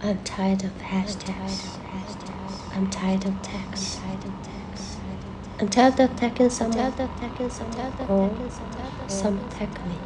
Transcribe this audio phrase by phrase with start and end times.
[0.00, 1.78] I'm tired of hashtags.
[2.74, 4.00] I'm tired of text.
[5.60, 6.94] I'm tired of taking someone
[8.08, 8.36] or
[9.08, 10.00] some attack me.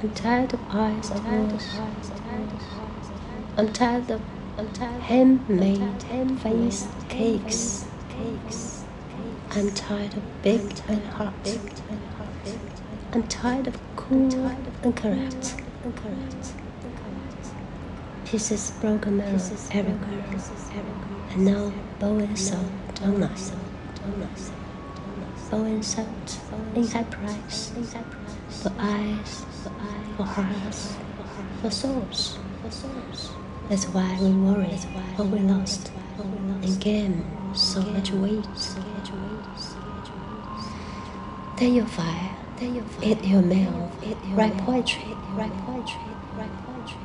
[0.00, 1.80] I'm tired of eyes of walls.
[3.56, 4.22] I'm tired of
[5.02, 6.02] handmade
[6.40, 7.86] face cakes.
[9.52, 11.58] I'm tired of big and hot.
[13.12, 14.34] I'm tired of cool
[14.82, 15.56] and correct.
[18.24, 20.24] Pieces broken mirrors everywhere.
[21.32, 23.52] And now bowing salt donuts.
[25.50, 26.38] Bowing salt
[26.74, 27.72] in high price.
[28.62, 29.44] For eyes,
[30.16, 30.96] for hearts,
[31.60, 32.38] for souls.
[33.68, 34.66] That's why we worry
[35.16, 35.90] what we lost.
[36.62, 38.44] and gain so much weight.
[41.56, 42.30] Take your fire,
[43.02, 43.90] eat your meal,
[44.30, 45.04] write poetry,
[45.34, 46.00] write poetry,
[46.36, 46.98] write poetry.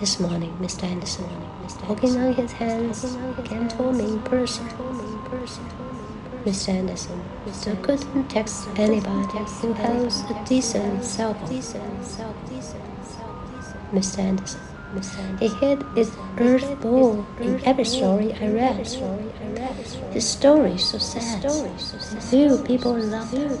[0.00, 0.84] This morning, Mr.
[0.84, 1.26] Andersen,
[1.88, 4.66] walking on his hands, came to me in person.
[6.44, 6.68] Mr.
[6.70, 11.48] Andersen still couldn't text anybody who has a decent cell phone.
[13.92, 14.18] Mr.
[14.18, 14.73] Andersen.
[15.40, 18.86] He hid his earth ball in every story I read.
[20.12, 21.42] His stories so sad.
[22.30, 23.58] Few people loved him.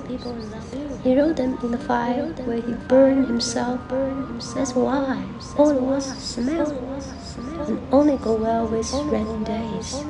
[1.02, 3.80] He wrote them in the fire where he burned himself.
[4.54, 5.22] That's why
[5.58, 6.70] all the was smell
[7.66, 10.02] and only go well with rainy days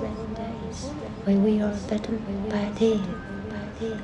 [1.25, 3.03] when we are beaten by thee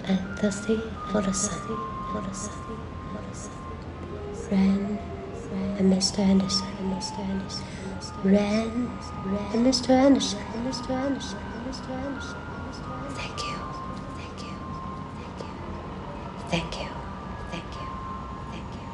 [0.04, 1.60] and thirsty for the sun.
[4.50, 4.98] Rain
[5.78, 6.18] and Mr.
[6.20, 7.20] Andersen, and Mr.
[7.20, 7.66] Andersen,
[8.22, 9.00] Ran
[9.54, 9.90] and Mr.
[9.90, 10.90] Andersen, and Mr.
[10.90, 11.90] Andersen, and Mr.
[11.90, 12.40] Andersen.
[13.14, 13.56] Thank you,
[14.18, 14.56] thank you,
[15.16, 15.54] thank you,
[16.50, 16.88] thank you,
[17.50, 17.88] thank you,
[18.52, 18.88] thank you.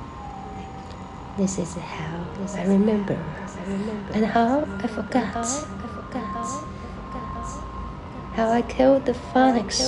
[1.36, 3.18] This is how I remember,
[4.14, 6.46] and how I forgot, I forgot.
[8.32, 9.80] How I killed the phoenix,